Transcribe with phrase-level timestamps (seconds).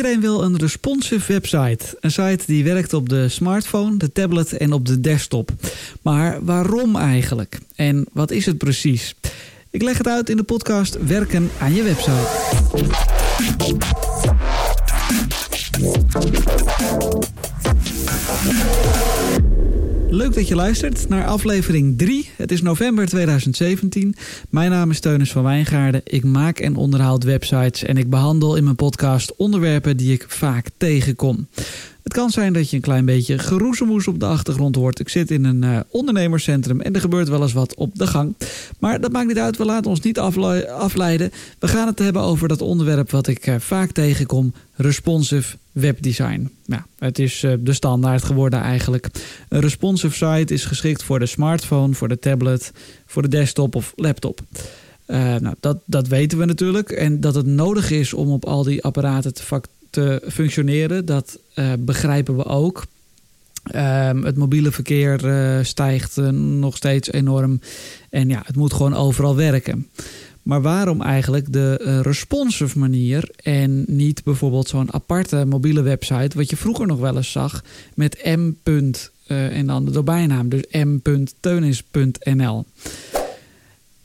[0.00, 1.96] Iedereen wil een responsive website.
[2.00, 5.50] Een site die werkt op de smartphone, de tablet en op de desktop.
[6.02, 7.58] Maar waarom eigenlijk?
[7.74, 9.14] En wat is het precies?
[9.70, 12.28] Ik leg het uit in de podcast Werken aan je website.
[20.10, 22.29] Leuk dat je luistert naar aflevering 3.
[22.50, 24.14] Het is november 2017.
[24.48, 26.00] Mijn naam is Teunis van Wijngaarden.
[26.04, 30.66] Ik maak en onderhoud websites en ik behandel in mijn podcast onderwerpen die ik vaak
[30.76, 31.48] tegenkom.
[32.02, 35.00] Het kan zijn dat je een klein beetje geroezemoes op de achtergrond hoort.
[35.00, 38.34] Ik zit in een uh, ondernemerscentrum en er gebeurt wel eens wat op de gang.
[38.78, 41.32] Maar dat maakt niet uit, we laten ons niet afleiden.
[41.58, 46.50] We gaan het hebben over dat onderwerp wat ik uh, vaak tegenkom: responsive webdesign.
[46.66, 49.08] Nou, het is uh, de standaard geworden eigenlijk.
[49.48, 52.72] Een responsive site is geschikt voor de smartphone, voor de tablet,
[53.06, 54.40] voor de desktop of laptop.
[55.40, 56.90] Nou, dat, dat weten we natuurlijk.
[56.90, 59.42] En dat het nodig is om op al die apparaten te,
[59.90, 62.86] te functioneren, dat uh, begrijpen we ook.
[63.74, 67.60] Um, het mobiele verkeer uh, stijgt uh, nog steeds enorm.
[68.10, 69.88] En ja, het moet gewoon overal werken.
[70.42, 76.56] Maar waarom eigenlijk de responsive manier en niet bijvoorbeeld zo'n aparte mobiele website, wat je
[76.56, 78.52] vroeger nog wel eens zag met m.
[79.26, 82.64] en dan de domeinnaam, dus m.teunis.nl.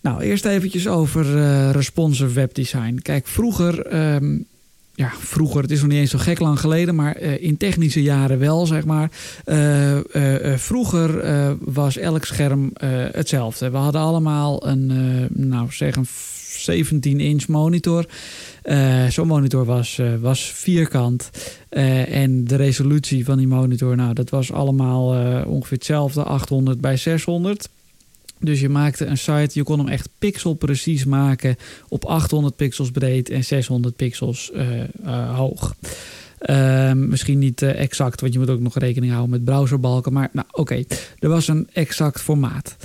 [0.00, 1.24] Nou, eerst eventjes over
[1.70, 2.98] responsive webdesign.
[3.02, 4.46] Kijk, vroeger um,
[4.94, 8.02] ja, vroeger, het is nog niet eens zo gek lang geleden, maar uh, in technische
[8.02, 9.10] jaren wel, zeg maar.
[9.46, 11.22] Uh, uh, vroeger
[11.60, 12.72] was elk scherm
[13.12, 13.70] hetzelfde.
[13.70, 14.92] We hadden allemaal een,
[15.30, 18.06] nou zeg een 17-inch monitor.
[19.08, 21.30] Zo'n monitor was, was vierkant.
[21.68, 25.06] en de resolutie van die monitor, nou, dat was allemaal
[25.44, 27.68] ongeveer hetzelfde, 800 bij 600.
[28.40, 31.56] Dus je maakte een site, je kon hem echt pixelprecies maken
[31.88, 35.74] op 800 pixels breed en 600 pixels uh, uh, hoog.
[36.50, 40.12] Uh, misschien niet uh, exact, want je moet ook nog rekening houden met browserbalken.
[40.12, 40.84] Maar nou, oké,
[41.18, 42.76] er was een exact formaat.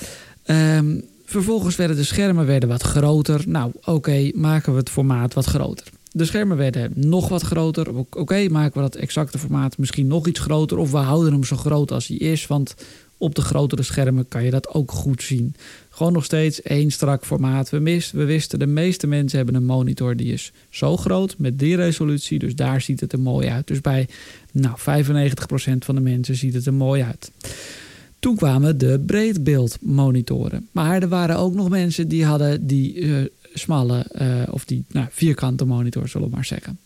[0.46, 3.44] Um, vervolgens werden de schermen werden wat groter.
[3.46, 5.86] Nou, oké, maken we het formaat wat groter.
[6.12, 7.96] De schermen werden nog wat groter.
[7.96, 10.78] Oké, maken we dat exacte formaat misschien nog iets groter.
[10.78, 12.48] Of we houden hem zo groot als hij is.
[12.48, 12.76] Want
[13.20, 15.56] op de grotere schermen kan je dat ook goed zien.
[15.90, 17.70] Gewoon nog steeds één strak formaat.
[17.70, 21.60] We, mist, we wisten, de meeste mensen hebben een monitor die is zo groot met
[21.60, 22.40] die resolutie.
[22.40, 23.68] Dus daar ziet het er mooi uit.
[23.68, 24.08] Dus bij
[24.52, 24.84] nou, 95%
[25.80, 27.32] van de mensen ziet het er mooi uit.
[28.20, 30.68] Toen kwamen de breedbeeldmonitoren.
[30.72, 35.08] Maar er waren ook nog mensen die hadden die uh, smalle uh, of die nou,
[35.10, 36.80] vierkante monitor, zullen we maar zeggen.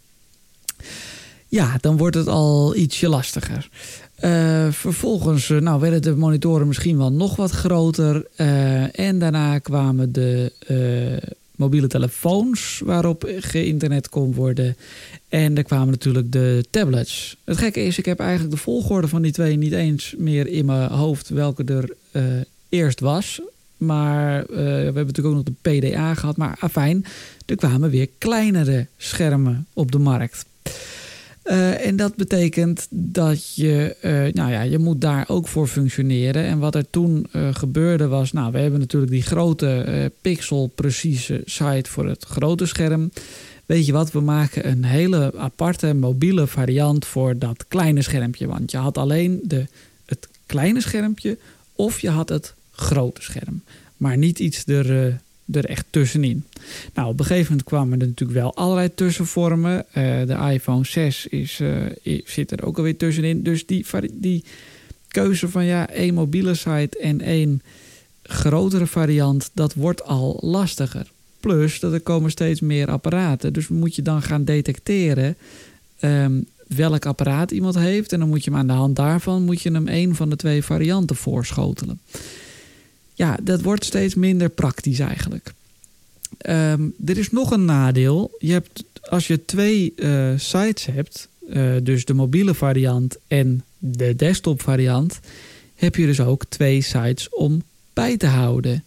[1.53, 3.69] Ja, dan wordt het al ietsje lastiger.
[4.24, 8.25] Uh, vervolgens uh, nou, werden de monitoren misschien wel nog wat groter.
[8.38, 10.52] Uh, en daarna kwamen de
[11.56, 14.75] mobiele telefoons waarop geïnternet kon worden.
[15.30, 17.38] En er kwamen natuurlijk de tablets.
[17.44, 20.66] Het gekke is, ik heb eigenlijk de volgorde van die twee niet eens meer in
[20.66, 21.96] mijn hoofd welke er
[22.69, 23.42] eerst was.
[23.78, 26.38] Maar we hebben natuurlijk ook nog de PDA gehad.
[26.38, 27.06] Maar afijn,
[27.46, 30.46] er kwamen weer kleinere schermen op de markt.
[31.46, 36.44] Uh, en dat betekent dat je, uh, nou ja, je moet daar ook voor functioneren.
[36.44, 41.90] En wat er toen uh, gebeurde was, nou, we hebben natuurlijk die grote pixel-precieze site
[41.90, 43.12] voor het grote scherm.
[43.66, 48.48] Weet je wat, we maken een hele aparte mobiele variant voor dat kleine schermpje.
[48.48, 49.66] Want je had alleen de,
[50.06, 51.38] het kleine schermpje
[51.75, 53.64] of je had het grote scherm.
[53.98, 55.22] Maar niet iets er
[55.52, 56.46] er echt tussenin.
[56.94, 59.86] Nou, op een gegeven moment kwamen er natuurlijk wel allerlei tussenvormen.
[59.88, 59.94] Uh,
[60.26, 63.44] de iPhone 6 is, uh, zit er ook alweer tussenin.
[63.44, 64.44] Dus die, die
[65.08, 67.62] keuze van ja, één mobiele site en één
[68.24, 71.12] grotere variant, dat wordt al lastiger.
[71.40, 73.54] Plus dat er komen steeds meer apparaten.
[73.54, 75.38] Dus moet je dan gaan detecteren
[76.02, 78.14] um, welk apparaat iemand heeft.
[78.14, 80.36] En dan moet je hem aan de hand daarvan moet je hem een van de
[80.36, 82.00] twee varianten voorschotelen
[83.13, 85.53] ja, dat wordt steeds minder praktisch eigenlijk.
[86.47, 88.35] Um, er is nog een nadeel.
[88.40, 94.15] Je hebt, als je twee uh, sites hebt, uh, dus de mobiele variant en de
[94.15, 95.19] desktop variant,
[95.75, 97.63] heb je dus ook twee sites om
[97.94, 98.83] bij te houden.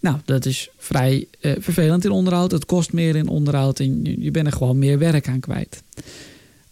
[0.00, 2.50] Nou, dat is vrij uh, vervelend in onderhoud.
[2.50, 5.82] Het kost meer in onderhoud en je bent er gewoon meer werk aan kwijt.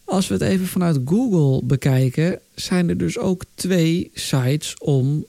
[0.04, 5.24] Als we het even vanuit Google bekijken, zijn er dus ook twee sites om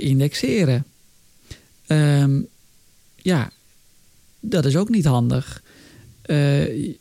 [0.00, 0.84] indexeren.
[1.86, 2.46] Um,
[3.16, 3.50] ja,
[4.40, 5.62] dat is ook niet handig.
[6.26, 6.94] Uh,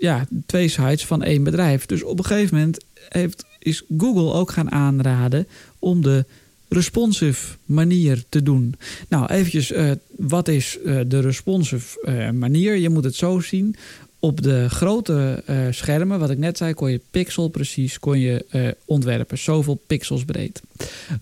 [0.00, 1.86] ja, twee sites van één bedrijf.
[1.86, 5.46] Dus op een gegeven moment heeft, is Google ook gaan aanraden
[5.78, 6.24] om de
[6.68, 8.74] responsive manier te doen.
[9.08, 11.98] Nou, eventjes, uh, wat is de responsive
[12.32, 12.76] manier?
[12.76, 13.76] Je moet het zo zien
[14.24, 18.44] op de grote uh, schermen, wat ik net zei, kon je pixel precies kon je,
[18.52, 19.38] uh, ontwerpen.
[19.38, 20.62] Zoveel pixels breed.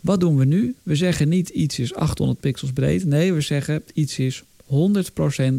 [0.00, 0.74] Wat doen we nu?
[0.82, 3.04] We zeggen niet iets is 800 pixels breed.
[3.04, 4.66] Nee, we zeggen iets is 100%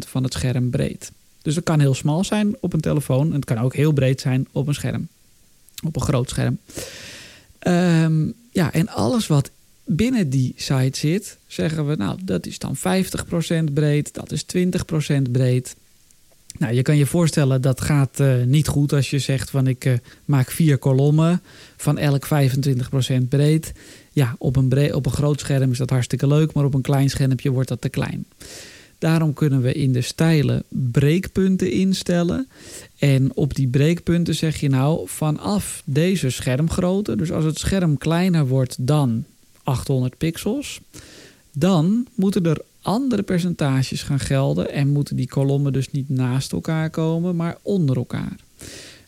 [0.06, 1.12] van het scherm breed.
[1.42, 3.26] Dus dat kan heel smal zijn op een telefoon.
[3.26, 5.08] En het kan ook heel breed zijn op een scherm.
[5.84, 6.58] Op een groot scherm.
[7.66, 9.50] Um, ja, en alles wat
[9.84, 12.80] binnen die site zit, zeggen we, nou, dat is dan 50%
[13.72, 15.76] breed, dat is 20% breed.
[16.58, 19.84] Nou, je kan je voorstellen dat gaat uh, niet goed als je zegt van ik
[19.84, 21.42] uh, maak vier kolommen
[21.76, 22.28] van elk 25%
[23.28, 23.72] breed.
[24.12, 27.10] Ja, op een, op een groot scherm is dat hartstikke leuk, maar op een klein
[27.10, 28.26] schermpje wordt dat te klein.
[28.98, 32.48] Daarom kunnen we in de stijlen breekpunten instellen.
[32.98, 38.46] En op die breekpunten zeg je nou vanaf deze schermgrootte, dus als het scherm kleiner
[38.46, 39.24] wordt dan
[39.62, 40.80] 800 pixels,
[41.52, 46.90] dan moeten er andere percentages gaan gelden en moeten die kolommen dus niet naast elkaar
[46.90, 48.36] komen, maar onder elkaar.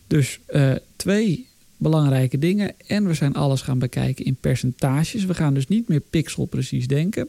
[0.06, 1.46] Dus uh, twee
[1.76, 5.25] belangrijke dingen en we zijn alles gaan bekijken in percentages.
[5.25, 7.28] We gaan dus niet meer pixelprecies denken.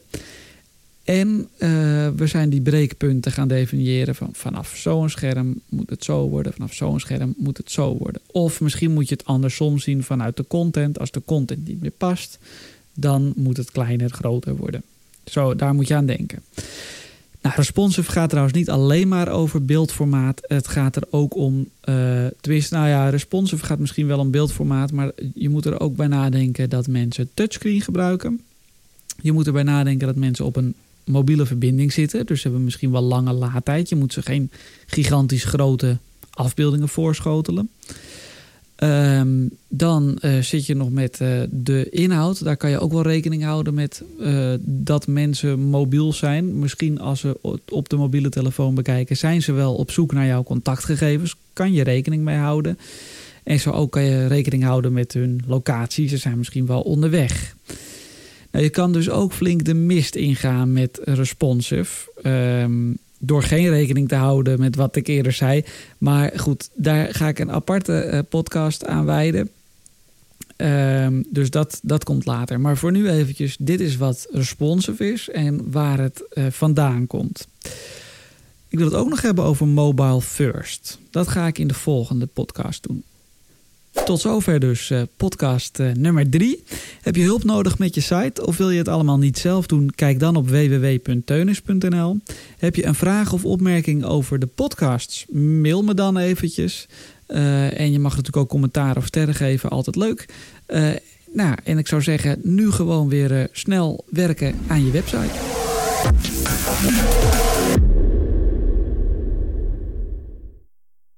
[1.04, 1.68] En uh,
[2.16, 6.74] we zijn die breekpunten gaan definiëren van vanaf zo'n scherm moet het zo worden, vanaf
[6.74, 8.22] zo'n scherm moet het zo worden.
[8.26, 10.98] Of misschien moet je het andersom zien vanuit de content.
[10.98, 12.38] Als de content niet meer past,
[12.94, 14.82] dan moet het kleiner, groter worden.
[15.30, 16.42] Zo, daar moet je aan denken.
[17.42, 20.40] Nou, responsive gaat trouwens niet alleen maar over beeldformaat.
[20.42, 21.94] Het gaat er ook om, uh,
[22.70, 26.70] nou ja, responsive gaat misschien wel om beeldformaat, maar je moet er ook bij nadenken
[26.70, 28.40] dat mensen touchscreen gebruiken.
[29.22, 32.26] Je moet erbij nadenken dat mensen op een mobiele verbinding zitten.
[32.26, 33.88] Dus ze hebben misschien wel lange laadtijd.
[33.88, 34.50] Je moet ze geen
[34.86, 35.98] gigantisch grote
[36.30, 37.70] afbeeldingen voorschotelen.
[38.84, 42.44] Um, dan uh, zit je nog met uh, de inhoud.
[42.44, 46.58] Daar kan je ook wel rekening houden met uh, dat mensen mobiel zijn.
[46.58, 50.42] Misschien als ze op de mobiele telefoon bekijken, zijn ze wel op zoek naar jouw
[50.42, 51.36] contactgegevens.
[51.52, 52.78] Kan je rekening mee houden.
[53.42, 56.08] En zo ook kan je rekening houden met hun locatie.
[56.08, 57.56] Ze zijn misschien wel onderweg.
[58.50, 62.10] Nou, je kan dus ook flink de mist ingaan met responsive.
[62.62, 65.64] Um, door geen rekening te houden met wat ik eerder zei.
[65.98, 69.50] Maar goed, daar ga ik een aparte uh, podcast aan wijden.
[70.56, 72.60] Um, dus dat, dat komt later.
[72.60, 77.48] Maar voor nu eventjes, dit is wat responsive is en waar het uh, vandaan komt.
[78.68, 80.98] Ik wil het ook nog hebben over mobile first.
[81.10, 83.02] Dat ga ik in de volgende podcast doen.
[84.08, 86.62] Tot zover dus uh, podcast uh, nummer 3.
[87.00, 89.90] Heb je hulp nodig met je site of wil je het allemaal niet zelf doen?
[89.94, 92.18] Kijk dan op www.teunis.nl.
[92.58, 95.26] Heb je een vraag of opmerking over de podcasts?
[95.32, 96.86] Mail me dan eventjes.
[97.28, 100.28] Uh, en je mag natuurlijk ook commentaar of sterren geven, altijd leuk.
[101.32, 105.34] nou, en ik zou zeggen, nu gewoon weer snel werken aan je website.